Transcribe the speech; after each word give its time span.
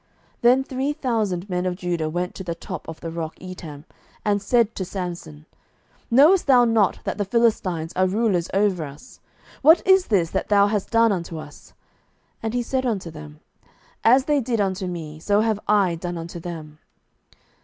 07:015:011 0.41 0.41
Then 0.41 0.63
three 0.63 0.93
thousand 0.93 1.47
men 1.47 1.65
of 1.67 1.75
Judah 1.75 2.09
went 2.09 2.33
to 2.33 2.43
the 2.43 2.55
top 2.55 2.89
of 2.89 2.99
the 3.01 3.11
rock 3.11 3.35
Etam, 3.35 3.83
and 4.25 4.41
said 4.41 4.73
to 4.73 4.83
Samson, 4.83 5.45
Knowest 6.09 6.47
thou 6.47 6.65
not 6.65 7.01
that 7.03 7.19
the 7.19 7.23
Philistines 7.23 7.93
are 7.95 8.07
rulers 8.07 8.49
over 8.51 8.85
us? 8.85 9.19
what 9.61 9.85
is 9.87 10.07
this 10.07 10.31
that 10.31 10.49
thou 10.49 10.65
hast 10.65 10.89
done 10.89 11.11
unto 11.11 11.37
us? 11.37 11.73
And 12.41 12.55
he 12.55 12.63
said 12.63 12.83
unto 12.83 13.11
them, 13.11 13.41
As 14.03 14.25
they 14.25 14.39
did 14.41 14.59
unto 14.59 14.87
me, 14.87 15.19
so 15.19 15.41
have 15.41 15.59
I 15.67 15.93
done 15.93 16.17
unto 16.17 16.39
them. 16.39 16.79